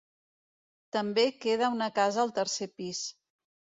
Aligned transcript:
També 0.95 1.25
queda 1.45 1.69
una 1.75 1.91
casa 1.99 2.23
al 2.25 2.33
tercer 2.39 2.69
pis. 2.81 3.03